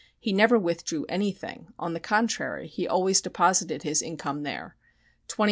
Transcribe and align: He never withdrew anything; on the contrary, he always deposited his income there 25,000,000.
He 0.17 0.33
never 0.33 0.57
withdrew 0.57 1.05
anything; 1.07 1.73
on 1.77 1.93
the 1.93 1.99
contrary, 1.99 2.65
he 2.67 2.87
always 2.87 3.21
deposited 3.21 3.83
his 3.83 4.01
income 4.01 4.41
there 4.41 4.75
25,000,000. 5.27 5.37